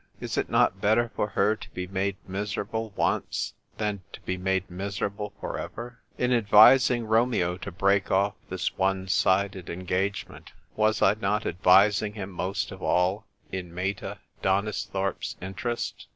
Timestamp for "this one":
8.49-9.07